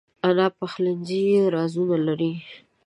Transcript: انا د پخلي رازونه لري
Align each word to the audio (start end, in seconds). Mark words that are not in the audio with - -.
انا 0.27 0.47
د 0.51 0.53
پخلي 0.57 1.21
رازونه 1.55 1.95
لري 2.07 2.33